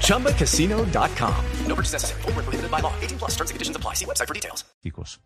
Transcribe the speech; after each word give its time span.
ChumbaCasino.com. 0.00 1.34
No 1.66 1.74
purchase 1.74 1.92
necessary. 1.92 2.22
Full 2.22 2.32
prohibited 2.32 2.70
by 2.70 2.80
law. 2.80 2.92
18 3.02 3.18
plus 3.18 3.32
terms 3.36 3.50
and 3.50 3.56
conditions 3.56 3.76
apply. 3.76 3.94
See 3.94 4.06
website 4.06 4.28
for 4.28 4.34
details. 4.34 4.64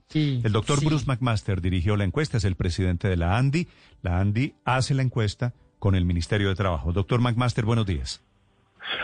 Sí, 0.08 0.40
el 0.44 0.52
doctor 0.52 0.78
sí. 0.78 0.86
Bruce 0.86 1.04
McMaster 1.06 1.60
dirigió 1.60 1.96
la 1.96 2.04
encuesta, 2.04 2.36
es 2.36 2.44
el 2.44 2.54
presidente 2.54 3.08
de 3.08 3.16
la 3.16 3.36
ANDI. 3.36 3.66
La 4.02 4.20
ANDI 4.20 4.54
hace 4.64 4.94
la 4.94 5.02
encuesta 5.02 5.52
con 5.78 5.94
el 5.94 6.04
Ministerio 6.04 6.48
de 6.48 6.54
Trabajo. 6.54 6.92
Doctor 6.92 7.20
McMaster, 7.20 7.64
buenos 7.64 7.86
días. 7.86 8.22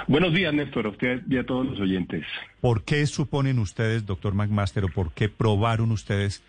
Buenos 0.07 0.33
días, 0.33 0.55
Néstor, 0.55 0.87
a 0.87 0.91
usted 0.91 1.23
y 1.29 1.39
a 1.39 1.45
todos 1.45 1.67
los 1.67 1.81
oyentes. 1.81 2.25
¿Por 2.61 2.85
qué 2.85 3.05
suponen 3.07 3.59
ustedes, 3.59 4.07
doctor 4.07 4.35
McMaster, 4.35 4.85
o 4.85 4.89
por 4.89 5.13
qué 5.13 5.29
probaron 5.29 5.91
ustedes 5.91 6.43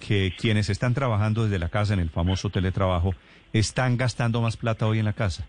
que 0.00 0.34
quienes 0.36 0.68
están 0.68 0.92
trabajando 0.92 1.44
desde 1.44 1.58
la 1.58 1.68
casa 1.68 1.94
en 1.94 2.00
el 2.00 2.10
famoso 2.10 2.50
teletrabajo 2.50 3.14
están 3.52 3.96
gastando 3.96 4.42
más 4.42 4.56
plata 4.56 4.86
hoy 4.86 4.98
en 4.98 5.06
la 5.06 5.14
casa? 5.14 5.46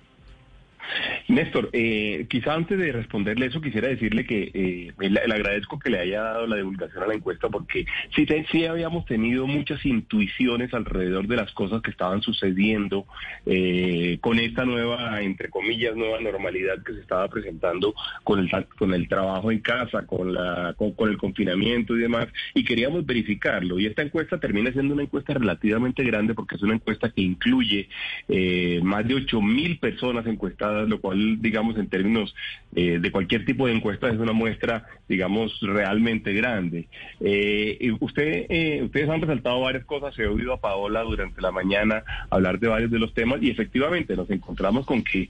Néstor, 1.27 1.69
eh, 1.73 2.25
quizá 2.29 2.53
antes 2.53 2.77
de 2.77 2.91
responderle 2.93 3.47
eso 3.47 3.59
quisiera 3.59 3.89
decirle 3.89 4.25
que 4.25 4.49
eh, 4.53 4.93
le, 4.97 5.19
agradezco 5.19 5.77
que 5.77 5.89
le 5.89 5.99
haya 5.99 6.21
dado 6.21 6.47
la 6.47 6.55
divulgación 6.55 7.03
a 7.03 7.07
la 7.07 7.15
encuesta 7.15 7.49
porque 7.49 7.85
sí, 8.15 8.25
sí 8.49 8.65
habíamos 8.65 9.05
tenido 9.05 9.45
muchas 9.45 9.85
intuiciones 9.85 10.73
alrededor 10.73 11.27
de 11.27 11.35
las 11.35 11.51
cosas 11.51 11.81
que 11.81 11.91
estaban 11.91 12.21
sucediendo 12.21 13.05
eh, 13.45 14.19
con 14.21 14.39
esta 14.39 14.63
nueva, 14.63 15.21
entre 15.21 15.49
comillas, 15.49 15.97
nueva 15.97 16.21
normalidad 16.21 16.81
que 16.83 16.93
se 16.93 17.01
estaba 17.01 17.27
presentando 17.27 17.93
con 18.23 18.39
el, 18.39 18.49
con 18.77 18.93
el 18.93 19.09
trabajo 19.09 19.51
en 19.51 19.59
casa, 19.59 20.05
con, 20.05 20.33
la, 20.33 20.75
con, 20.77 20.93
con 20.93 21.09
el 21.09 21.17
confinamiento 21.17 21.93
y 21.97 21.99
demás, 21.99 22.27
y 22.53 22.63
queríamos 22.63 23.05
verificarlo. 23.05 23.79
Y 23.79 23.85
esta 23.85 24.01
encuesta 24.01 24.39
termina 24.39 24.71
siendo 24.71 24.93
una 24.93 25.03
encuesta 25.03 25.33
relativamente 25.33 26.05
grande 26.05 26.33
porque 26.33 26.55
es 26.55 26.63
una 26.63 26.75
encuesta 26.75 27.09
que 27.09 27.21
incluye 27.21 27.89
eh, 28.29 28.79
más 28.81 29.05
de 29.05 29.15
8 29.15 29.41
mil 29.41 29.77
personas 29.79 30.25
encuestadas, 30.25 30.87
lo 30.87 31.01
cual 31.01 31.16
digamos, 31.39 31.77
en 31.77 31.87
términos 31.87 32.33
eh, 32.75 32.99
de 32.99 33.11
cualquier 33.11 33.45
tipo 33.45 33.65
de 33.65 33.73
encuesta, 33.73 34.09
es 34.09 34.19
una 34.19 34.33
muestra, 34.33 34.85
digamos, 35.07 35.57
realmente 35.61 36.33
grande. 36.33 36.87
Eh, 37.19 37.91
usted, 37.99 38.45
eh, 38.49 38.81
ustedes 38.83 39.09
han 39.09 39.21
resaltado 39.21 39.61
varias 39.61 39.85
cosas, 39.85 40.17
he 40.19 40.27
oído 40.27 40.53
a 40.53 40.61
Paola 40.61 41.01
durante 41.01 41.41
la 41.41 41.51
mañana 41.51 42.03
hablar 42.29 42.59
de 42.59 42.67
varios 42.67 42.91
de 42.91 42.99
los 42.99 43.13
temas 43.13 43.41
y 43.41 43.49
efectivamente 43.49 44.15
nos 44.15 44.29
encontramos 44.29 44.85
con 44.85 45.03
que, 45.03 45.29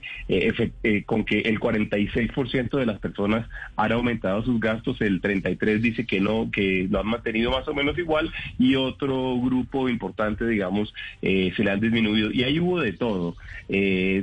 con 1.06 1.24
que 1.24 1.40
el 1.40 1.60
46% 1.60 2.76
de 2.76 2.86
las 2.86 2.98
personas 2.98 3.48
han 3.76 3.92
aumentado 3.92 4.42
sus 4.42 4.60
gastos, 4.60 5.00
el 5.00 5.22
33% 5.22 5.80
dice 5.80 6.06
que 6.06 6.20
no, 6.20 6.50
que 6.50 6.86
lo 6.90 7.00
han 7.00 7.06
mantenido 7.06 7.50
más 7.50 7.66
o 7.68 7.74
menos 7.74 7.96
igual 7.98 8.30
y 8.58 8.74
otro 8.74 9.38
grupo 9.40 9.88
importante, 9.88 10.46
digamos, 10.46 10.92
se 11.20 11.54
le 11.56 11.70
han 11.70 11.80
disminuido. 11.80 12.30
Y 12.32 12.42
ahí 12.42 12.60
hubo 12.60 12.80
de 12.80 12.92
todo. 12.92 13.36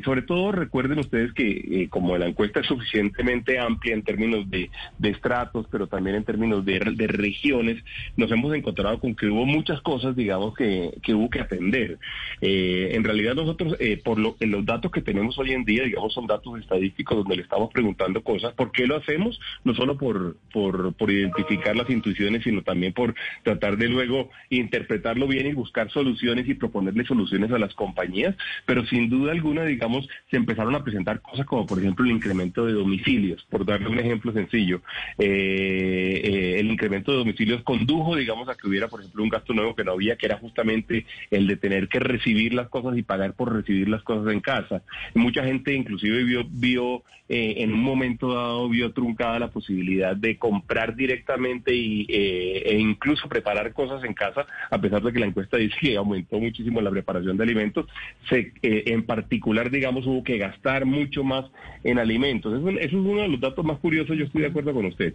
sobre 0.03 0.21
todo 0.21 0.51
recuerden 0.51 0.99
ustedes 0.99 1.33
que 1.33 1.54
eh, 1.55 1.87
como 1.89 2.17
la 2.17 2.27
encuesta 2.27 2.59
es 2.59 2.67
suficientemente 2.67 3.59
amplia 3.59 3.93
en 3.93 4.03
términos 4.03 4.49
de, 4.49 4.69
estratos, 5.03 5.67
pero 5.71 5.87
también 5.87 6.15
en 6.15 6.23
términos 6.23 6.65
de, 6.65 6.79
de, 6.79 7.07
regiones, 7.07 7.83
nos 8.17 8.31
hemos 8.31 8.53
encontrado 8.55 8.99
con 8.99 9.15
que 9.15 9.27
hubo 9.27 9.45
muchas 9.45 9.81
cosas, 9.81 10.15
digamos, 10.15 10.55
que, 10.55 10.91
que 11.03 11.13
hubo 11.13 11.29
que 11.29 11.39
atender. 11.39 11.99
Eh, 12.41 12.89
en 12.93 13.03
realidad 13.03 13.35
nosotros, 13.35 13.75
eh, 13.79 14.01
por 14.03 14.19
lo, 14.19 14.35
en 14.39 14.51
los 14.51 14.65
datos 14.65 14.91
que 14.91 15.01
tenemos 15.01 15.37
hoy 15.37 15.51
en 15.51 15.63
día, 15.63 15.83
digamos, 15.83 16.13
son 16.13 16.27
datos 16.27 16.59
estadísticos 16.59 17.17
donde 17.17 17.37
le 17.37 17.43
estamos 17.43 17.71
preguntando 17.71 18.23
cosas. 18.23 18.53
¿Por 18.53 18.71
qué 18.71 18.87
lo 18.87 18.97
hacemos? 18.97 19.39
No 19.63 19.75
solo 19.75 19.97
por, 19.97 20.37
por, 20.51 20.93
por 20.93 21.11
identificar 21.11 21.75
las 21.75 21.89
intuiciones, 21.89 22.43
sino 22.43 22.63
también 22.63 22.93
por 22.93 23.15
tratar 23.43 23.77
de 23.77 23.87
luego 23.87 24.29
interpretarlo 24.49 25.27
bien 25.27 25.47
y 25.47 25.53
buscar 25.53 25.91
soluciones 25.91 26.47
y 26.47 26.55
proponerle 26.55 27.05
soluciones 27.05 27.51
a 27.51 27.59
las 27.59 27.73
compañías, 27.73 28.35
pero 28.65 28.85
sin 28.85 29.09
duda 29.09 29.31
alguna, 29.31 29.63
digamos, 29.65 30.07
se 30.29 30.37
empezaron 30.37 30.75
a 30.75 30.83
presentar 30.83 31.21
cosas 31.21 31.44
como 31.45 31.65
por 31.65 31.79
ejemplo 31.79 32.05
el 32.05 32.11
incremento 32.11 32.65
de 32.65 32.73
domicilios, 32.73 33.45
por 33.49 33.65
darle 33.65 33.89
un 33.89 33.99
ejemplo 33.99 34.31
sencillo. 34.31 34.81
Eh, 35.17 36.21
eh, 36.23 36.59
el 36.59 36.71
incremento 36.71 37.11
de 37.11 37.19
domicilios 37.19 37.63
condujo, 37.63 38.15
digamos, 38.15 38.47
a 38.49 38.55
que 38.55 38.67
hubiera, 38.67 38.87
por 38.87 39.01
ejemplo, 39.01 39.23
un 39.23 39.29
gasto 39.29 39.53
nuevo 39.53 39.75
que 39.75 39.83
no 39.83 39.93
había, 39.93 40.15
que 40.15 40.25
era 40.25 40.37
justamente 40.37 41.05
el 41.31 41.47
de 41.47 41.57
tener 41.57 41.87
que 41.87 41.99
recibir 41.99 42.53
las 42.53 42.69
cosas 42.69 42.97
y 42.97 43.03
pagar 43.03 43.33
por 43.33 43.53
recibir 43.53 43.89
las 43.89 44.03
cosas 44.03 44.31
en 44.31 44.39
casa. 44.39 44.83
Mucha 45.13 45.43
gente 45.43 45.73
inclusive 45.73 46.23
vio, 46.23 46.45
vio 46.49 47.03
eh, 47.27 47.55
en 47.57 47.73
un 47.73 47.81
momento 47.81 48.33
dado, 48.33 48.69
vio 48.69 48.93
truncada 48.93 49.39
la 49.39 49.49
posibilidad 49.49 50.15
de 50.15 50.37
comprar 50.37 50.95
directamente 50.95 51.73
y, 51.73 52.05
e 52.07 52.77
incluso 52.77 53.27
preparar 53.27 53.73
cosas 53.73 54.03
en 54.03 54.13
casa, 54.13 54.45
a 54.69 54.79
pesar 54.79 55.01
de 55.01 55.11
que 55.11 55.19
la 55.19 55.25
encuesta 55.25 55.57
dice 55.57 55.75
que 55.79 55.97
aumentó 55.97 56.39
muchísimo 56.39 56.81
la 56.81 56.91
preparación 56.91 57.35
de 57.37 57.43
alimentos. 57.43 57.87
Se, 58.29 58.53
en 58.61 59.03
particular, 59.03 59.71
digamos, 59.71 60.05
hubo 60.05 60.23
que 60.23 60.37
gastar 60.37 60.85
mucho 60.85 61.23
más 61.23 61.34
en 61.83 61.99
alimentos. 61.99 62.53
Eso, 62.53 62.69
eso, 62.69 62.79
es 62.79 62.93
uno 62.93 63.21
de 63.21 63.27
los 63.27 63.39
datos 63.39 63.63
más 63.65 63.79
curiosos, 63.79 64.17
yo 64.17 64.25
estoy 64.25 64.41
de 64.41 64.47
acuerdo 64.47 64.73
con 64.73 64.85
usted. 64.85 65.13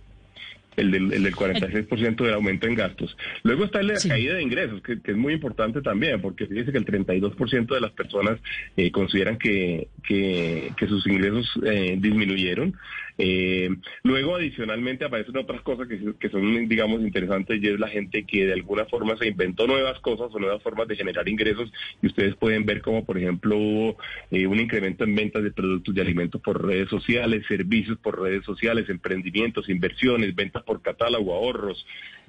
El 0.81 0.91
del, 0.91 1.13
el 1.13 1.23
del 1.23 1.35
46% 1.35 2.25
del 2.25 2.35
aumento 2.35 2.67
en 2.67 2.75
gastos. 2.75 3.17
Luego 3.43 3.65
está 3.65 3.83
la 3.83 3.97
sí. 3.97 4.09
caída 4.09 4.35
de 4.35 4.43
ingresos, 4.43 4.83
que, 4.83 5.01
que, 5.01 5.11
es 5.13 5.17
muy 5.17 5.35
importante 5.35 5.83
también, 5.83 6.21
porque 6.21 6.47
dice 6.47 6.73
que 6.73 6.79
el 6.79 6.87
32% 6.87 7.75
de 7.75 7.81
las 7.81 7.93
personas 7.93 8.39
eh, 8.77 8.91
consideran 8.91 9.37
que, 9.39 9.89
que, 10.03 10.73
que, 10.77 10.87
sus 10.87 11.07
ingresos 11.07 11.51
eh, 11.65 11.97
disminuyeron. 11.99 12.77
Eh, 13.23 13.69
luego, 14.03 14.37
adicionalmente, 14.37 15.05
aparecen 15.05 15.37
otras 15.37 15.61
cosas 15.61 15.87
que, 15.89 16.15
que, 16.19 16.31
son, 16.31 16.67
digamos, 16.69 17.03
interesantes 17.03 17.63
y 17.63 17.69
es 17.69 17.79
la 17.79 17.89
gente 17.89 18.25
que 18.25 18.47
de 18.47 18.55
alguna 18.55 18.87
forma 18.87 19.15
se 19.19 19.29
inventó 19.29 19.67
nuevas 19.67 20.01
cosas 20.01 20.29
o 20.33 20.39
nuevas 20.39 20.63
formas 20.63 20.89
de 20.89 20.97
generar 20.97 21.29
ingresos 21.29 21.71
y 22.01 22.07
ustedes 22.07 22.35
pueden 22.37 22.65
ver 22.65 22.81
como, 22.81 23.05
por 23.05 23.19
ejemplo, 23.19 23.59
hubo 23.59 23.99
eh, 24.31 24.47
un 24.47 24.59
incremento 24.59 25.05
en 25.05 25.15
ventas 25.15 25.43
de 25.43 25.51
productos 25.51 25.95
de 25.95 26.01
alimentos 26.01 26.41
por 26.41 26.67
redes 26.67 26.89
sociales, 26.89 27.45
servicios 27.47 27.99
por 27.99 28.21
redes 28.21 28.43
sociales, 28.45 28.89
emprendimientos, 28.89 29.69
inversiones, 29.69 30.35
ventas 30.35 30.63
por 30.71 30.83
catálogo, 30.83 31.35
ahorros. 31.35 31.85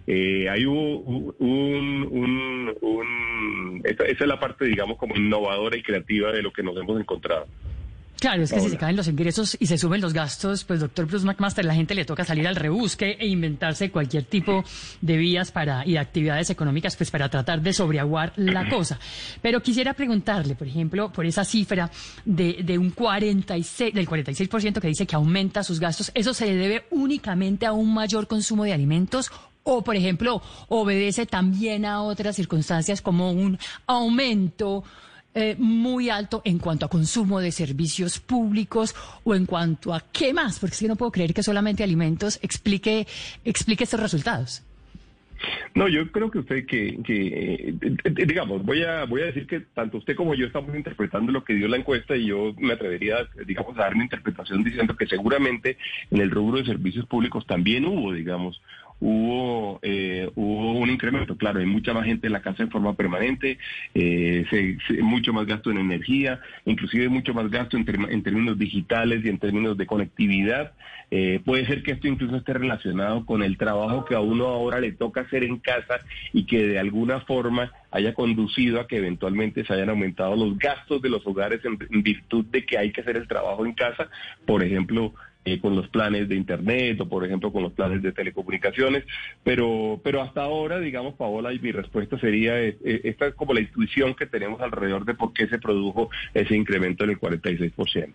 Eh, 0.07 0.50
hubo 0.66 0.97
un, 1.38 2.07
un, 2.09 2.75
un 2.81 3.81
esa, 3.84 4.06
esa 4.06 4.24
es 4.24 4.28
la 4.28 4.40
parte, 4.40 4.66
digamos, 4.66 4.97
como 4.97 5.16
innovadora 5.16 5.78
y 5.78 5.84
creativa 5.84 6.31
de 6.31 6.41
lo 6.41 6.52
que 6.52 6.63
nos 6.63 6.75
hemos 6.75 7.00
encontrado. 7.00 7.46
Claro, 8.22 8.44
es 8.44 8.54
que 8.54 8.59
si 8.59 8.70
se 8.70 8.78
caen 8.78 8.96
los 8.96 9.08
ingresos 9.08 9.58
y 9.59 9.66
se 9.66 9.80
suben 9.80 10.00
los 10.00 10.14
gastos, 10.14 10.64
pues 10.64 10.80
doctor 10.80 11.08
Bruce 11.08 11.26
McMaster, 11.26 11.66
la 11.66 11.74
gente 11.74 11.96
le 11.96 12.06
toca 12.06 12.24
salir 12.24 12.48
al 12.48 12.56
rebusque 12.56 13.18
e 13.20 13.26
inventarse 13.26 13.90
cualquier 13.90 14.26
tipo 14.26 14.64
de 15.02 15.18
vías 15.18 15.52
para 15.52 15.84
y 15.88 15.94
de 15.94 16.00
actividades 16.00 16.52
económicas, 16.52 16.96
pues 16.96 17.09
para 17.09 17.30
tratar 17.30 17.64
de 17.64 17.74
sobreaguar 17.74 18.34
la 18.36 18.70
cosa. 18.70 19.00
Pero 19.42 19.64
quisiera 19.64 19.96
preguntarle, 19.96 20.54
por 20.54 20.68
ejemplo, 20.68 21.12
por 21.12 21.26
esa 21.26 21.44
cifra 21.44 21.90
de, 22.24 22.62
de 22.64 22.78
un 22.78 22.92
46, 22.92 23.92
del 23.92 24.08
46% 24.08 24.80
que 24.80 24.88
dice 24.88 25.08
que 25.08 25.16
aumenta 25.16 25.64
sus 25.64 25.80
gastos, 25.80 26.12
¿eso 26.14 26.36
se 26.36 26.53
debe 26.53 26.86
únicamente 26.92 27.66
a 27.66 27.74
un 27.74 27.92
mayor 27.92 28.28
consumo 28.28 28.66
de 28.66 28.74
alimentos 28.74 29.32
o, 29.64 29.84
por 29.84 29.96
ejemplo, 29.96 30.44
obedece 30.68 31.26
también 31.26 31.86
a 31.86 32.03
otras 32.03 32.36
circunstancias 32.36 33.02
como 33.02 33.32
un 33.32 33.58
aumento 33.88 34.84
eh, 35.34 35.56
muy 35.58 36.09
alto 36.09 36.42
en 36.44 36.59
cuanto 36.59 36.86
a 36.86 36.90
consumo 36.90 37.40
de 37.40 37.52
servicios 37.52 38.19
públicos 38.19 38.96
o 39.24 39.34
en 39.34 39.46
cuanto 39.46 39.94
a 39.94 40.02
qué 40.12 40.34
más, 40.34 40.59
porque 40.59 40.74
es 40.74 40.80
que 40.80 40.88
no 40.88 40.96
puedo 40.96 41.12
creer 41.12 41.34
que 41.34 41.44
solamente 41.44 41.84
alimentos 41.84 42.40
explique, 42.42 43.08
explique 43.46 43.86
estos 43.86 44.00
resultados. 44.00 44.64
No, 45.74 45.88
yo 45.88 46.12
creo 46.12 46.30
que 46.30 46.40
usted 46.40 46.66
que, 46.66 47.00
que 47.03 47.73
digamos, 48.26 48.64
voy 48.64 48.84
a 48.84 49.06
voy 49.06 49.22
a 49.22 49.26
decir 49.26 49.47
que 49.47 49.61
tanto 49.61 49.97
usted 49.97 50.16
como 50.16 50.35
yo 50.35 50.46
estamos 50.46 50.76
interpretando 50.76 51.32
lo 51.32 51.44
que 51.44 51.53
dio 51.53 51.67
la 51.67 51.78
encuesta 51.78 52.16
y 52.16 52.28
yo 52.28 52.53
me 52.59 52.73
atrevería, 52.73 53.28
digamos, 53.46 53.78
a 53.78 53.84
dar 53.84 53.96
mi 53.96 54.03
interpretación 54.03 54.64
diciendo 54.64 54.96
que 54.96 55.08
seguramente 55.08 55.78
en 56.11 56.22
el 56.22 56.29
rubro 56.29 56.59
de 56.59 56.66
servicios 56.66 57.06
públicos 57.06 57.46
también 57.47 57.85
hubo, 57.85 58.11
digamos, 58.14 58.61
hubo 59.02 59.80
eh, 59.82 60.30
hubo 60.36 60.74
un 60.74 60.90
incremento. 60.90 61.36
Claro, 61.36 61.59
hay 61.59 61.66
mucha 61.66 61.94
más 61.94 62.06
gente 62.06 62.28
en 62.28 62.34
la 62.34 62.42
casa 62.42 62.64
en 62.64 62.70
forma 62.70 62.94
permanente, 62.94 63.58
eh, 63.94 64.46
se, 64.50 65.02
mucho 65.02 65.34
más 65.34 65.46
gasto 65.46 65.72
en 65.72 65.80
energía, 65.80 66.40
inclusive 66.66 67.09
mucho 67.09 67.34
más 67.34 67.50
gasto 67.50 67.78
en, 67.78 67.86
términos 67.86 68.58
digitales 68.58 69.26
y 69.26 69.30
en 69.30 69.40
términos 69.40 69.78
de 69.78 69.88
conectividad. 69.88 70.74
Eh, 71.09 71.42
puede 71.44 71.66
ser 71.66 71.84
que 71.84 71.92
esto 71.92 72.08
incluso 72.08 72.38
esté 72.38 72.53
relacionado 72.53 73.26
con 73.26 73.44
el 73.44 73.58
trabajo 73.58 74.06
que 74.06 74.16
a 74.16 74.22
uno 74.22 74.48
ahora 74.48 74.80
le 74.80 74.94
toca 74.94 75.22
hacer 75.22 75.44
en 75.44 75.58
casa 75.58 76.00
y 76.32 76.46
que 76.46 76.66
de 76.66 76.80
alguna 76.80 77.20
forma 77.22 77.74
haya 77.92 78.14
conducido 78.14 78.80
a 78.80 78.88
que 78.88 78.97
eventualmente 78.97 79.66
se 79.66 79.74
hayan 79.74 79.90
aumentado 79.90 80.38
los 80.38 80.58
gastos 80.58 81.02
de 81.02 81.09
los 81.09 81.26
hogares 81.28 81.59
en 81.66 82.04
virtud 82.04 82.46
de 82.46 82.66
que 82.66 82.78
hay 82.78 82.92
que 82.92 83.02
hacer 83.02 83.18
el 83.18 83.28
trabajo 83.28 83.66
en 83.66 83.74
casa. 83.74 84.09
Por 84.46 84.64
ejemplo, 84.64 85.14
eh, 85.43 85.59
con 85.59 85.76
los 85.76 85.88
planes 85.90 86.29
de 86.29 86.35
Internet 86.35 87.02
o, 87.02 87.09
por 87.09 87.26
ejemplo, 87.26 87.52
con 87.52 87.64
los 87.64 87.73
planes 87.73 88.02
de 88.02 88.11
telecomunicaciones. 88.11 89.05
Pero, 89.43 89.99
pero 90.03 90.22
hasta 90.22 90.43
ahora, 90.43 90.79
digamos, 90.79 91.16
Paola, 91.16 91.52
y 91.53 91.59
mi 91.59 91.72
respuesta 91.72 92.20
sería, 92.20 92.61
eh, 92.61 92.78
eh, 92.84 93.02
esta 93.05 93.28
es 93.28 93.34
como 93.34 93.53
la 93.53 93.61
intuición 93.61 94.14
que 94.14 94.28
tenemos 94.28 94.61
alrededor 94.61 95.05
de 95.05 95.16
por 95.16 95.34
qué 95.34 95.47
se 95.47 95.58
produjo 95.58 96.09
ese 96.34 96.55
incremento 96.55 97.03
en 97.03 97.11
el 97.11 97.20
46%. 97.20 98.14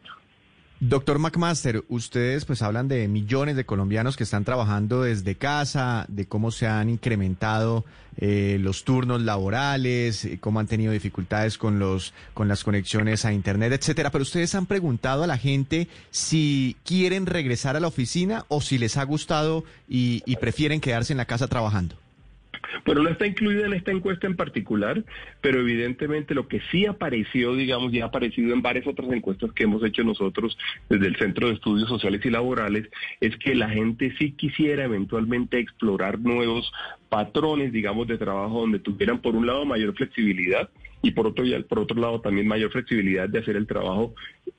Doctor 0.79 1.19
McMaster, 1.19 1.85
ustedes 1.89 2.45
pues 2.45 2.61
hablan 2.61 2.87
de 2.87 3.09
millones 3.09 3.57
de 3.57 3.65
colombianos 3.65 4.15
que 4.15 4.25
están 4.25 4.45
trabajando 4.45 5.03
desde 5.03 5.35
casa, 5.35 6.05
de 6.09 6.27
cómo 6.27 6.51
se 6.51 6.67
han 6.67 6.91
incrementado 6.91 7.87
eh, 8.19 8.59
los 8.61 8.85
turnos 8.85 9.23
laborales, 9.23 10.27
eh, 10.27 10.39
cómo 10.39 10.61
han 10.61 10.67
tenido 10.67 10.93
dificultades 10.93 11.57
con 11.57 11.79
los 11.79 12.13
con 12.35 12.47
las 12.49 12.63
conexiones 12.63 13.25
a 13.25 13.33
internet, 13.33 13.73
etcétera. 13.73 14.11
Pero 14.11 14.21
ustedes 14.21 14.55
han 14.55 14.67
preguntado 14.67 15.25
a 15.25 15.27
la 15.27 15.39
gente 15.39 15.89
si 16.11 16.77
quieren 16.85 17.25
regresar 17.25 17.77
a 17.77 17.81
la 17.81 17.89
oficina 17.89 18.45
o 18.49 18.61
si 18.61 18.77
les 18.77 18.99
ha 18.99 19.05
gustado 19.05 19.65
y 19.89 20.37
prefieren 20.37 20.83
quedarse 20.83 21.15
en 21.15 21.17
la 21.17 21.25
casa 21.25 21.49
trabajando. 21.49 21.97
Bueno, 22.85 23.03
no 23.03 23.09
está 23.11 23.27
incluida 23.27 23.67
en 23.67 23.75
esta 23.75 23.91
encuesta 23.91 24.27
en 24.27 24.37
particular, 24.37 25.05
pero 25.41 25.61
evidentemente 25.61 26.35
lo 26.35 26.49
que 26.49 26.61
sí 26.71 26.87
apareció, 26.87 27.55
digamos, 27.55 27.93
ya 27.93 28.05
ha 28.05 28.09
aparecido 28.09 28.53
en 28.53 28.63
varias 28.63 28.87
otras 28.87 29.11
encuestas 29.11 29.53
que 29.53 29.65
hemos 29.65 29.83
hecho 29.85 30.05
nosotros 30.05 30.57
desde 30.89 31.07
el 31.07 31.17
Centro 31.17 31.49
de 31.49 31.55
Estudios 31.55 31.89
Sociales 31.89 32.21
y 32.25 32.31
Laborales, 32.31 32.89
es 33.21 33.37
que 33.37 33.55
la 33.55 33.69
gente 33.69 34.15
sí 34.19 34.33
quisiera 34.33 34.85
eventualmente 34.85 35.59
explorar 35.59 36.19
nuevos 36.19 36.73
patrones, 37.09 37.73
digamos, 37.73 38.07
de 38.07 38.19
trabajo 38.19 38.61
donde 38.61 38.79
tuvieran, 38.79 39.21
por 39.21 39.37
un 39.37 39.47
lado, 39.47 39.65
mayor 39.65 39.95
flexibilidad 39.95 40.69
y 41.03 41.13
por 41.13 41.27
otro, 41.27 41.45
por 41.69 41.81
otro 41.81 42.01
lado 42.01 42.21
también 42.21 42.49
mayor 42.49 42.71
flexibilidad 42.73 43.29
de 43.29 43.39
hacer 43.39 43.57
el 43.57 43.67
trabajo 43.67 44.15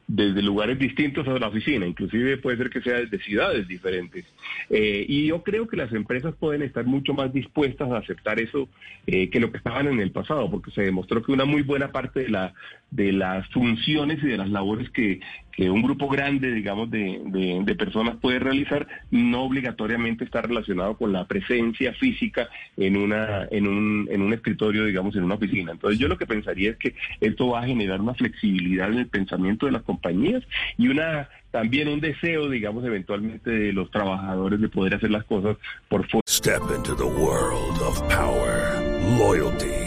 desde 0.07 0.41
lugares 0.41 0.79
distintos 0.79 1.27
a 1.27 1.37
la 1.37 1.49
oficina, 1.49 1.85
inclusive 1.85 2.37
puede 2.37 2.57
ser 2.57 2.69
que 2.69 2.81
sea 2.81 2.99
desde 2.99 3.19
ciudades 3.19 3.67
diferentes. 3.67 4.25
Eh, 4.69 5.05
y 5.07 5.27
yo 5.27 5.43
creo 5.43 5.67
que 5.67 5.75
las 5.75 5.91
empresas 5.91 6.33
pueden 6.39 6.61
estar 6.61 6.85
mucho 6.85 7.13
más 7.13 7.33
dispuestas 7.33 7.91
a 7.91 7.97
aceptar 7.97 8.39
eso 8.39 8.69
eh, 9.05 9.29
que 9.29 9.41
lo 9.41 9.51
que 9.51 9.57
estaban 9.57 9.87
en 9.87 9.99
el 9.99 10.11
pasado, 10.11 10.49
porque 10.49 10.71
se 10.71 10.83
demostró 10.83 11.21
que 11.21 11.33
una 11.33 11.43
muy 11.43 11.61
buena 11.61 11.91
parte 11.91 12.21
de, 12.21 12.29
la, 12.29 12.53
de 12.89 13.11
las 13.11 13.47
funciones 13.49 14.23
y 14.23 14.27
de 14.27 14.37
las 14.37 14.49
labores 14.49 14.89
que, 14.91 15.19
que 15.57 15.71
un 15.71 15.81
grupo 15.81 16.07
grande, 16.07 16.51
digamos, 16.51 16.91
de, 16.91 17.19
de, 17.65 17.75
personas 17.75 18.15
puede 18.17 18.37
realizar, 18.37 18.87
no 19.09 19.41
obligatoriamente 19.41 20.23
está 20.23 20.43
relacionado 20.43 20.95
con 20.95 21.11
la 21.11 21.25
presencia 21.25 21.93
física 21.93 22.47
en, 22.77 22.95
una, 22.95 23.47
en, 23.49 23.67
un, 23.67 24.07
en 24.11 24.21
un 24.21 24.33
escritorio, 24.33 24.85
digamos, 24.85 25.15
en 25.15 25.23
una 25.23 25.33
oficina. 25.33 25.71
Entonces 25.71 25.99
yo 25.99 26.07
lo 26.07 26.17
que 26.17 26.27
pensaría 26.27 26.69
es 26.69 26.77
que 26.77 26.93
esto 27.21 27.47
va 27.47 27.61
a 27.61 27.65
generar 27.65 27.99
una 27.99 28.13
flexibilidad 28.13 28.91
en 28.91 28.99
el 28.99 29.07
pensamiento 29.07 29.65
de 29.65 29.71
las 29.71 29.81
compañías 29.81 30.43
y 30.77 30.89
una 30.89 31.27
también 31.49 31.87
un 31.87 32.01
deseo, 32.01 32.49
digamos, 32.49 32.85
eventualmente 32.85 33.49
de 33.49 33.73
los 33.73 33.89
trabajadores 33.89 34.61
de 34.61 34.69
poder 34.69 34.93
hacer 34.93 35.09
las 35.09 35.23
cosas 35.23 35.57
por 35.89 36.07
fuera. 36.07 36.21
Step 36.27 36.61
into 36.75 36.95
the 36.95 37.03
world 37.03 37.81
of 37.81 37.99
power, 38.09 38.79
loyalty 39.17 39.86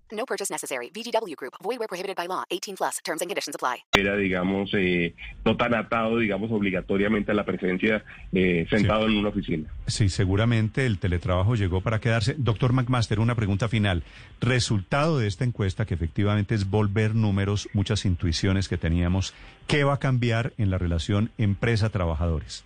No 0.11 0.25
purchase 0.25 0.51
necessary. 0.51 0.89
VGW 0.93 1.35
Group. 1.35 1.55
Void 1.61 1.79
where 1.79 1.87
prohibited 1.87 2.15
by 2.15 2.27
law. 2.27 2.43
18 2.49 2.77
plus. 2.77 2.97
Terms 3.03 3.21
and 3.21 3.29
conditions 3.29 3.55
apply. 3.55 3.83
Era, 3.93 4.15
digamos, 4.15 4.71
eh, 4.73 5.13
no 5.45 5.57
tan 5.57 5.73
atado, 5.73 6.19
digamos, 6.19 6.51
obligatoriamente 6.51 7.31
a 7.31 7.35
la 7.35 7.45
presencia 7.45 8.03
eh, 8.31 8.65
sentado 8.69 9.07
sí. 9.07 9.13
en 9.13 9.19
una 9.19 9.29
oficina. 9.29 9.69
Sí, 9.87 10.09
seguramente 10.09 10.85
el 10.85 10.99
teletrabajo 10.99 11.55
llegó 11.55 11.81
para 11.81 11.99
quedarse. 11.99 12.35
Doctor 12.37 12.73
McMaster, 12.73 13.19
una 13.19 13.35
pregunta 13.35 13.67
final. 13.67 14.03
Resultado 14.39 15.19
de 15.19 15.27
esta 15.27 15.43
encuesta, 15.43 15.85
que 15.85 15.93
efectivamente 15.93 16.55
es 16.55 16.69
volver 16.69 17.15
números, 17.15 17.69
muchas 17.73 18.05
intuiciones 18.05 18.69
que 18.69 18.77
teníamos, 18.77 19.33
¿qué 19.67 19.83
va 19.83 19.93
a 19.93 19.99
cambiar 19.99 20.53
en 20.57 20.69
la 20.69 20.77
relación 20.77 21.31
empresa-trabajadores? 21.37 22.65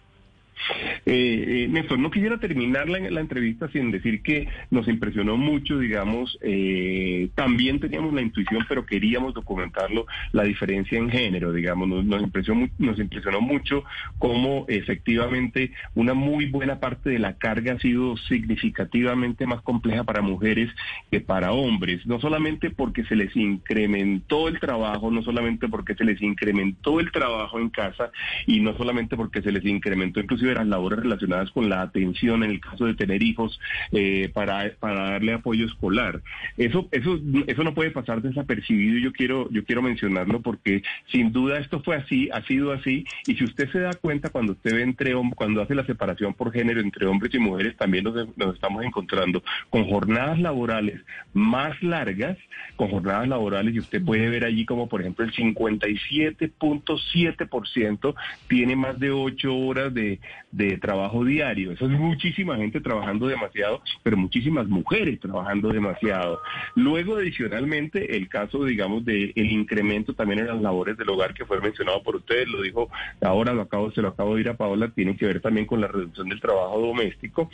Eh, 1.06 1.68
Néstor, 1.70 2.00
no 2.00 2.12
quisiera 2.12 2.40
terminar 2.40 2.90
la, 2.90 3.20
entrevista 3.20 3.68
sin 3.70 3.92
decir 3.92 4.22
que 4.22 4.48
nos 4.72 4.88
impresionó 4.88 5.38
mucho, 5.38 5.80
digamos, 5.80 6.38
eh, 6.42 7.30
también 7.36 7.80
teníamos 7.80 8.14
la 8.14 8.22
intuición, 8.22 8.66
pero 8.68 8.86
queríamos 8.86 9.34
documentarlo, 9.34 10.06
la 10.32 10.44
diferencia 10.44 10.98
en 10.98 11.10
género, 11.10 11.52
digamos, 11.52 11.88
nos, 11.88 12.06
nos, 12.06 12.22
impresionó, 12.22 12.68
nos 12.78 13.00
impresionó 13.00 13.42
mucho 13.42 13.84
cómo 14.20 14.66
efectivamente 14.68 15.72
una 15.94 16.14
muy 16.14 16.46
buena 16.46 16.80
parte 16.80 17.10
de 17.10 17.20
la 17.20 17.38
carga 17.38 17.74
ha 17.74 17.80
sido 17.80 18.18
significativamente 18.18 19.46
más 19.46 19.62
compleja 19.62 20.04
para 20.04 20.22
mujeres 20.22 20.70
que 21.12 21.22
para 21.22 21.52
hombres, 21.52 22.06
no 22.06 22.20
solamente 22.20 22.70
porque 22.70 23.04
se 23.06 23.16
les 23.16 23.36
incrementó 23.36 24.48
el 24.48 24.60
trabajo, 24.60 25.12
no 25.12 25.22
solamente 25.24 25.68
porque 25.68 25.96
se 25.96 26.04
les 26.04 26.22
incrementó 26.22 27.00
el 27.00 27.12
trabajo 27.12 27.60
en 27.60 27.70
casa 27.70 28.12
y 28.46 28.60
no 28.60 28.76
solamente 28.78 29.16
porque 29.16 29.42
se 29.42 29.52
les 29.52 29.66
incrementó 29.66 30.20
inclusive 30.20 30.45
las 30.54 30.68
labores 30.68 31.00
relacionadas 31.00 31.52
con 31.52 31.70
la 31.70 31.82
atención 31.82 32.44
en 32.44 32.52
el 32.52 32.60
caso 32.60 32.86
de 32.86 32.94
tener 32.94 33.24
hijos 33.24 33.60
eh, 33.92 34.30
para, 34.34 34.72
para 34.80 35.12
darle 35.12 35.34
apoyo 35.34 35.66
escolar. 35.66 36.22
Eso, 36.58 36.88
eso, 36.92 37.20
eso 37.48 37.64
no 37.64 37.74
puede 37.74 37.92
pasar 37.92 38.22
desapercibido 38.22 38.98
y 38.98 39.04
yo 39.04 39.12
quiero, 39.12 39.50
yo 39.52 39.64
quiero 39.66 39.82
mencionarlo 39.82 40.42
porque 40.42 40.84
sin 41.12 41.32
duda 41.32 41.60
esto 41.60 41.82
fue 41.82 41.96
así, 41.96 42.30
ha 42.32 42.42
sido 42.44 42.72
así, 42.72 43.06
y 43.26 43.36
si 43.36 43.44
usted 43.44 43.70
se 43.72 43.80
da 43.80 43.94
cuenta 43.94 44.30
cuando 44.30 44.54
usted 44.54 44.76
ve 44.76 44.84
entre 44.84 45.16
cuando 45.36 45.62
hace 45.62 45.76
la 45.76 45.86
separación 45.86 46.34
por 46.34 46.52
género 46.52 46.82
entre 46.82 47.06
hombres 47.06 47.34
y 47.34 47.40
mujeres, 47.40 47.78
también 47.78 48.04
nos, 48.04 48.38
nos 48.38 48.56
estamos 48.56 48.84
encontrando 48.84 49.42
con 49.70 49.90
jornadas 49.90 50.40
laborales 50.40 51.00
más 51.34 51.82
largas, 51.82 52.38
con 52.76 52.90
jornadas 52.90 53.28
laborales, 53.28 53.74
y 53.76 53.80
usted 53.80 54.04
puede 54.04 54.30
ver 54.30 54.46
allí 54.46 54.66
como 54.66 54.90
por 54.90 55.02
ejemplo 55.02 55.26
el 55.26 55.34
57.7% 55.34 58.16
tiene 58.48 58.76
más 58.76 59.00
de 59.00 59.12
ocho 59.12 59.56
horas 59.56 59.94
de, 59.94 60.20
de 60.52 60.78
trabajo 60.78 61.24
diario. 61.24 61.72
Eso 61.72 61.86
es 61.86 61.92
muchísima 61.92 62.56
gente 62.56 62.80
trabajando 62.80 63.28
demasiado, 63.28 63.82
pero 64.04 64.18
muchísimas 64.18 64.68
mujeres 64.68 65.20
trabajando 65.20 65.70
demasiado. 65.70 66.42
Luego, 66.76 67.18
adicionalmente, 67.18 68.16
el 68.16 68.30
caso, 68.30 68.64
digamos, 68.64 69.04
del 69.06 69.34
el 69.36 69.52
incremento 69.52 70.14
también 70.14 70.40
en 70.40 70.48
las 70.48 70.62
labores 70.62 70.98
del 70.98 71.10
hogar 71.10 71.34
que 71.34 71.46
fue 71.46 71.60
mencionado 71.60 72.02
por 72.04 72.16
ustedes, 72.16 72.48
lo 72.48 72.62
dijo 72.62 72.90
ahora, 73.22 73.54
lo 73.54 73.64
acabo, 73.64 73.92
se 73.92 74.02
lo 74.02 74.10
acabo 74.10 74.36
de 74.36 74.42
ir 74.42 74.50
a 74.50 74.58
Paola, 74.58 74.90
tiene 74.90 75.18
que 75.18 75.26
ver 75.26 75.42
también 75.42 75.66
con 75.66 75.82
la 75.82 75.88
reducción 75.88 76.30
del 76.30 76.40
trabajo 76.40 76.80
doméstico. 76.80 77.50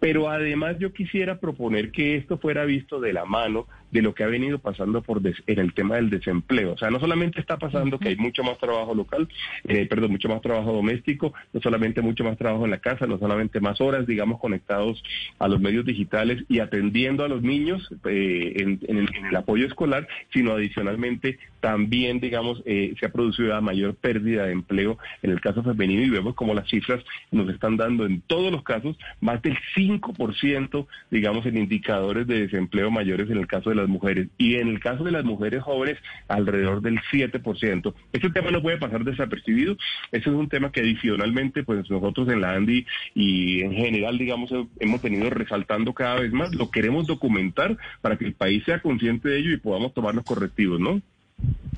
Pero 0.00 0.30
además 0.30 0.76
yo 0.78 0.92
quisiera 0.92 1.38
proponer 1.38 1.90
que 1.90 2.16
esto 2.16 2.38
fuera 2.38 2.64
visto 2.64 3.00
de 3.00 3.12
la 3.12 3.24
mano 3.24 3.66
de 3.94 4.02
lo 4.02 4.12
que 4.12 4.24
ha 4.24 4.26
venido 4.26 4.58
pasando 4.58 5.02
por 5.02 5.22
des, 5.22 5.36
en 5.46 5.60
el 5.60 5.72
tema 5.72 5.94
del 5.94 6.10
desempleo. 6.10 6.72
O 6.72 6.76
sea, 6.76 6.90
no 6.90 6.98
solamente 6.98 7.40
está 7.40 7.58
pasando 7.58 7.96
que 7.96 8.08
hay 8.08 8.16
mucho 8.16 8.42
más 8.42 8.58
trabajo 8.58 8.92
local, 8.92 9.28
eh, 9.68 9.86
perdón, 9.86 10.10
mucho 10.10 10.28
más 10.28 10.42
trabajo 10.42 10.72
doméstico, 10.72 11.32
no 11.52 11.60
solamente 11.60 12.00
mucho 12.00 12.23
más 12.24 12.38
trabajo 12.38 12.64
en 12.64 12.70
la 12.70 12.78
casa, 12.78 13.06
no 13.06 13.18
solamente 13.18 13.60
más 13.60 13.80
horas, 13.80 14.06
digamos, 14.06 14.40
conectados 14.40 15.02
a 15.38 15.48
los 15.48 15.60
medios 15.60 15.84
digitales 15.84 16.44
y 16.48 16.60
atendiendo 16.60 17.24
a 17.24 17.28
los 17.28 17.42
niños 17.42 17.88
eh, 18.04 18.54
en, 18.56 18.80
el, 18.98 19.36
apoyo 19.36 19.66
escolar, 19.66 20.06
sino 20.32 20.52
adicionalmente 20.52 21.38
también, 21.60 22.20
digamos, 22.20 22.62
eh, 22.66 22.94
se 22.98 23.06
ha 23.06 23.12
producido 23.12 23.48
una 23.48 23.60
mayor 23.60 23.94
pérdida 23.94 24.44
de 24.44 24.52
empleo 24.52 24.98
en 25.22 25.30
el 25.30 25.40
caso 25.40 25.62
femenino 25.62 26.02
y 26.02 26.10
vemos 26.10 26.34
como 26.34 26.54
las 26.54 26.68
cifras 26.68 27.02
nos 27.30 27.48
están 27.48 27.76
dando 27.76 28.06
en 28.06 28.20
todos 28.20 28.52
los 28.52 28.62
casos 28.62 28.96
más 29.20 29.40
del 29.42 29.56
5%, 29.76 30.86
digamos, 31.10 31.46
en 31.46 31.56
indicadores 31.56 32.26
de 32.26 32.42
desempleo 32.42 32.90
mayores 32.90 33.30
en 33.30 33.38
el 33.38 33.46
caso 33.46 33.70
de 33.70 33.76
las 33.76 33.88
mujeres 33.88 34.28
y 34.38 34.56
en 34.56 34.68
el 34.68 34.80
caso 34.80 35.04
de 35.04 35.12
las 35.12 35.24
mujeres 35.24 35.62
jóvenes 35.62 35.98
alrededor 36.28 36.82
del 36.82 37.00
7%. 37.12 37.94
Este 38.12 38.30
tema 38.30 38.50
no 38.50 38.62
puede 38.62 38.78
pasar 38.78 39.04
desapercibido, 39.04 39.76
ese 40.12 40.30
es 40.30 40.36
un 40.36 40.48
tema 40.48 40.70
que 40.70 40.80
adicionalmente 40.80 41.64
pues 41.64 41.78
nosotros 41.90 42.13
en 42.18 42.40
la 42.40 42.52
ANDI 42.52 42.86
y 43.14 43.62
en 43.62 43.72
general 43.72 44.18
digamos 44.18 44.50
hemos 44.80 45.02
venido 45.02 45.30
resaltando 45.30 45.92
cada 45.92 46.20
vez 46.20 46.32
más, 46.32 46.54
lo 46.54 46.70
queremos 46.70 47.06
documentar 47.06 47.76
para 48.00 48.16
que 48.16 48.24
el 48.24 48.34
país 48.34 48.64
sea 48.64 48.80
consciente 48.80 49.28
de 49.28 49.38
ello 49.38 49.52
y 49.52 49.58
podamos 49.58 49.92
tomar 49.92 50.14
los 50.14 50.24
correctivos, 50.24 50.80
¿no? 50.80 51.00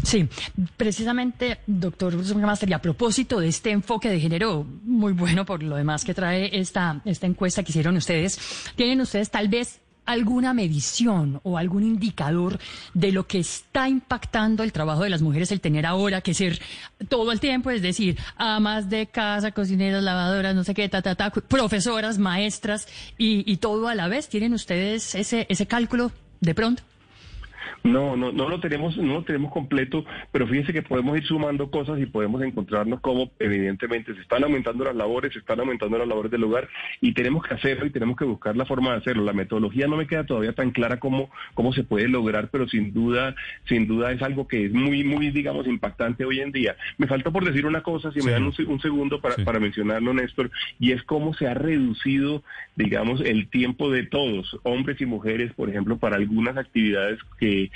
Sí, 0.02 0.28
precisamente, 0.76 1.58
doctor 1.66 2.14
Master, 2.36 2.68
y 2.68 2.72
a 2.74 2.78
propósito 2.78 3.40
de 3.40 3.48
este 3.48 3.70
enfoque 3.70 4.08
de 4.08 4.20
género, 4.20 4.64
muy 4.84 5.12
bueno 5.12 5.44
por 5.44 5.62
lo 5.62 5.76
demás 5.76 6.04
que 6.04 6.14
trae 6.14 6.50
esta, 6.58 7.00
esta 7.04 7.26
encuesta 7.26 7.64
que 7.64 7.70
hicieron 7.72 7.96
ustedes, 7.96 8.72
¿tienen 8.76 9.00
ustedes 9.00 9.30
tal 9.30 9.48
vez 9.48 9.80
alguna 10.06 10.54
medición 10.54 11.40
o 11.42 11.58
algún 11.58 11.82
indicador 11.82 12.58
de 12.94 13.12
lo 13.12 13.26
que 13.26 13.40
está 13.40 13.88
impactando 13.88 14.62
el 14.62 14.72
trabajo 14.72 15.02
de 15.02 15.10
las 15.10 15.22
mujeres 15.22 15.52
el 15.52 15.60
tener 15.60 15.84
ahora 15.84 16.20
que 16.20 16.34
ser 16.34 16.60
todo 17.08 17.32
el 17.32 17.40
tiempo, 17.40 17.70
es 17.70 17.82
decir, 17.82 18.18
amas 18.36 18.88
de 18.88 19.06
casa, 19.06 19.52
cocineras, 19.52 20.02
lavadoras, 20.02 20.54
no 20.54 20.64
sé 20.64 20.74
qué, 20.74 20.88
ta, 20.88 21.02
ta, 21.02 21.14
ta, 21.14 21.30
profesoras, 21.30 22.18
maestras 22.18 22.88
y, 23.18 23.50
y 23.50 23.58
todo 23.58 23.88
a 23.88 23.94
la 23.94 24.08
vez? 24.08 24.28
¿Tienen 24.28 24.54
ustedes 24.54 25.14
ese, 25.14 25.46
ese 25.50 25.66
cálculo 25.66 26.12
de 26.40 26.54
pronto? 26.54 26.82
No, 27.86 28.16
no, 28.16 28.32
no 28.32 28.48
lo 28.48 28.60
tenemos, 28.60 28.96
no 28.96 29.14
lo 29.14 29.22
tenemos 29.22 29.52
completo, 29.52 30.04
pero 30.32 30.46
fíjense 30.46 30.72
que 30.72 30.82
podemos 30.82 31.16
ir 31.16 31.24
sumando 31.24 31.70
cosas 31.70 32.00
y 32.00 32.06
podemos 32.06 32.42
encontrarnos 32.42 33.00
como 33.00 33.30
evidentemente 33.38 34.14
se 34.14 34.20
están 34.20 34.42
aumentando 34.42 34.84
las 34.84 34.96
labores, 34.96 35.32
se 35.32 35.38
están 35.38 35.60
aumentando 35.60 35.96
las 35.96 36.08
labores 36.08 36.32
del 36.32 36.44
hogar 36.44 36.68
y 37.00 37.12
tenemos 37.12 37.44
que 37.44 37.54
hacerlo 37.54 37.86
y 37.86 37.90
tenemos 37.90 38.16
que 38.16 38.24
buscar 38.24 38.56
la 38.56 38.66
forma 38.66 38.92
de 38.92 38.98
hacerlo. 38.98 39.24
La 39.24 39.32
metodología 39.32 39.86
no 39.86 39.96
me 39.96 40.06
queda 40.06 40.26
todavía 40.26 40.52
tan 40.52 40.72
clara 40.72 40.98
cómo, 40.98 41.30
cómo 41.54 41.72
se 41.72 41.84
puede 41.84 42.08
lograr, 42.08 42.48
pero 42.50 42.68
sin 42.68 42.92
duda, 42.92 43.36
sin 43.68 43.86
duda 43.86 44.10
es 44.10 44.20
algo 44.20 44.48
que 44.48 44.66
es 44.66 44.72
muy, 44.72 45.04
muy, 45.04 45.30
digamos, 45.30 45.66
impactante 45.66 46.24
hoy 46.24 46.40
en 46.40 46.50
día. 46.50 46.76
Me 46.98 47.06
falta 47.06 47.30
por 47.30 47.44
decir 47.44 47.66
una 47.66 47.82
cosa, 47.82 48.10
si 48.10 48.20
me 48.22 48.32
dan 48.32 48.44
un, 48.44 48.80
segundo 48.80 49.20
para, 49.20 49.36
para 49.44 49.60
mencionarlo, 49.60 50.12
Néstor, 50.12 50.50
y 50.80 50.90
es 50.90 51.02
cómo 51.04 51.34
se 51.34 51.46
ha 51.46 51.54
reducido, 51.54 52.42
digamos, 52.74 53.20
el 53.20 53.48
tiempo 53.48 53.90
de 53.90 54.04
todos, 54.04 54.58
hombres 54.64 55.00
y 55.00 55.06
mujeres, 55.06 55.52
por 55.52 55.68
ejemplo, 55.68 55.98
para 55.98 56.16
algunas 56.16 56.56
actividades 56.56 57.20
que 57.38 57.70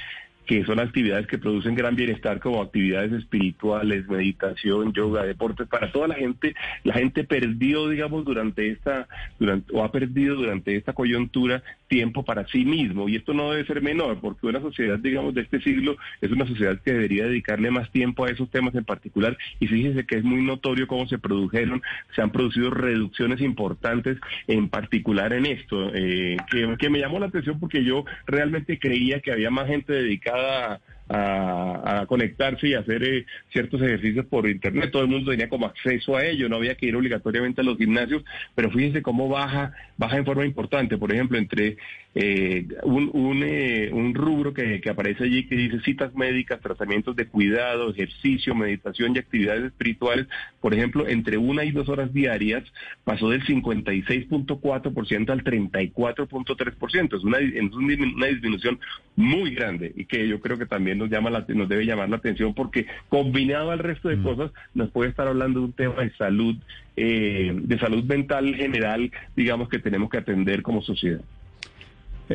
que 0.50 0.64
son 0.64 0.80
actividades 0.80 1.28
que 1.28 1.38
producen 1.38 1.76
gran 1.76 1.94
bienestar 1.94 2.40
como 2.40 2.60
actividades 2.60 3.12
espirituales, 3.12 4.08
meditación, 4.08 4.92
yoga, 4.92 5.22
deportes, 5.22 5.68
para 5.68 5.92
toda 5.92 6.08
la 6.08 6.16
gente, 6.16 6.56
la 6.82 6.94
gente 6.94 7.22
perdió, 7.22 7.88
digamos, 7.88 8.24
durante 8.24 8.68
esta, 8.68 9.06
durante, 9.38 9.72
o 9.72 9.84
ha 9.84 9.92
perdido 9.92 10.34
durante 10.34 10.74
esta 10.74 10.92
coyuntura 10.92 11.62
tiempo 11.90 12.24
para 12.24 12.46
sí 12.46 12.64
mismo, 12.64 13.08
y 13.08 13.16
esto 13.16 13.34
no 13.34 13.50
debe 13.50 13.66
ser 13.66 13.82
menor, 13.82 14.20
porque 14.20 14.46
una 14.46 14.60
sociedad, 14.60 14.98
digamos, 14.98 15.34
de 15.34 15.42
este 15.42 15.60
siglo 15.60 15.96
es 16.20 16.30
una 16.30 16.46
sociedad 16.46 16.80
que 16.80 16.92
debería 16.92 17.26
dedicarle 17.26 17.70
más 17.72 17.90
tiempo 17.90 18.24
a 18.24 18.30
esos 18.30 18.48
temas 18.48 18.74
en 18.76 18.84
particular, 18.84 19.36
y 19.58 19.66
fíjense 19.66 20.06
que 20.06 20.16
es 20.16 20.24
muy 20.24 20.40
notorio 20.42 20.86
cómo 20.86 21.08
se 21.08 21.18
produjeron, 21.18 21.82
se 22.14 22.22
han 22.22 22.30
producido 22.30 22.70
reducciones 22.70 23.40
importantes, 23.40 24.18
en 24.46 24.68
particular 24.68 25.32
en 25.32 25.46
esto, 25.46 25.90
eh, 25.92 26.36
que, 26.48 26.76
que 26.78 26.90
me 26.90 27.00
llamó 27.00 27.18
la 27.18 27.26
atención 27.26 27.58
porque 27.58 27.82
yo 27.82 28.04
realmente 28.24 28.78
creía 28.78 29.20
que 29.20 29.32
había 29.32 29.50
más 29.50 29.66
gente 29.66 29.92
dedicada 29.92 30.80
a, 31.10 32.00
a, 32.02 32.06
conectarse 32.06 32.68
y 32.68 32.74
hacer 32.74 33.02
eh, 33.02 33.26
ciertos 33.52 33.82
ejercicios 33.82 34.26
por 34.26 34.48
internet. 34.48 34.90
Todo 34.92 35.02
el 35.02 35.08
mundo 35.08 35.32
tenía 35.32 35.48
como 35.48 35.66
acceso 35.66 36.16
a 36.16 36.24
ello, 36.24 36.48
no 36.48 36.56
había 36.56 36.76
que 36.76 36.86
ir 36.86 36.94
obligatoriamente 36.94 37.60
a 37.60 37.64
los 37.64 37.76
gimnasios, 37.76 38.22
pero 38.54 38.70
fíjense 38.70 39.02
cómo 39.02 39.28
baja, 39.28 39.72
baja 39.96 40.16
en 40.16 40.24
forma 40.24 40.46
importante. 40.46 40.96
Por 40.96 41.12
ejemplo, 41.12 41.36
entre 41.36 41.76
eh, 42.14 42.66
un, 42.82 43.08
un, 43.12 43.42
eh, 43.44 43.90
un, 43.92 44.14
rubro 44.14 44.52
que, 44.52 44.80
que, 44.80 44.90
aparece 44.90 45.24
allí 45.24 45.46
que 45.46 45.54
dice 45.54 45.80
citas 45.80 46.12
médicas, 46.14 46.60
tratamientos 46.60 47.14
de 47.14 47.28
cuidado, 47.28 47.90
ejercicio, 47.90 48.52
meditación 48.52 49.14
y 49.14 49.20
actividades 49.20 49.66
espirituales, 49.66 50.26
por 50.60 50.74
ejemplo, 50.74 51.06
entre 51.06 51.38
una 51.38 51.64
y 51.64 51.70
dos 51.70 51.88
horas 51.88 52.12
diarias 52.12 52.64
pasó 53.04 53.28
del 53.28 53.44
56.4% 53.44 55.30
al 55.30 55.44
34.3%. 55.44 57.16
Es 57.16 57.22
una, 57.22 57.38
es 57.38 57.72
una 57.72 58.26
disminución 58.26 58.80
muy 59.14 59.54
grande 59.54 59.92
y 59.94 60.06
que 60.06 60.26
yo 60.26 60.40
creo 60.40 60.58
que 60.58 60.66
también 60.66 60.98
nos 60.98 61.10
llama 61.10 61.30
la, 61.30 61.44
nos 61.48 61.68
debe 61.68 61.86
llamar 61.86 62.08
la 62.08 62.16
atención 62.16 62.54
porque 62.54 62.86
combinado 63.08 63.70
al 63.70 63.78
resto 63.78 64.08
de 64.08 64.16
mm. 64.16 64.22
cosas 64.24 64.50
nos 64.74 64.90
puede 64.90 65.10
estar 65.10 65.28
hablando 65.28 65.60
de 65.60 65.66
un 65.66 65.72
tema 65.72 66.02
de 66.02 66.10
salud, 66.16 66.56
eh, 66.96 67.52
de 67.54 67.78
salud 67.78 68.02
mental 68.02 68.52
general, 68.56 69.12
digamos 69.36 69.68
que 69.68 69.78
tenemos 69.78 70.10
que 70.10 70.18
atender 70.18 70.62
como 70.62 70.82
sociedad. 70.82 71.20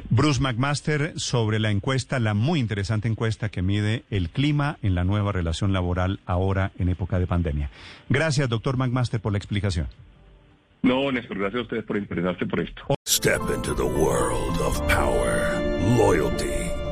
Bruce 0.10 0.42
McMaster, 0.42 1.14
sobre 1.18 1.60
la 1.60 1.72
encuesta, 1.72 2.20
la 2.20 2.34
muy 2.34 2.60
interesante 2.60 3.08
encuesta 3.08 3.50
que 3.50 3.62
mide 3.62 4.04
el 4.10 4.30
clima 4.30 4.78
en 4.82 4.96
la 4.96 5.04
nueva 5.04 5.32
relación 5.32 5.74
laboral 5.74 6.20
ahora 6.26 6.72
en 6.78 6.90
época 6.90 7.20
de 7.20 7.28
pandemia. 7.28 7.70
Gracias, 8.10 8.50
doctor 8.50 8.78
McMaster, 8.78 9.20
por 9.20 9.32
la 9.32 9.38
explicación. 9.38 9.88
No, 10.82 11.12
Néstor, 11.12 11.40
gracias 11.40 11.62
a 11.62 11.64
ustedes 11.64 11.84
por 11.86 11.98
interesarse 11.98 12.46
por 12.46 12.60
esto. 12.60 12.84
Step 13.08 13.42
into 13.56 13.74
the 13.74 13.84
world 13.84 14.60
of 14.62 14.80
power, 14.88 15.60
loyalty. 15.98 16.75